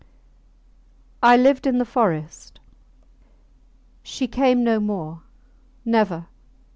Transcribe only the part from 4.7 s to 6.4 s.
more. Never!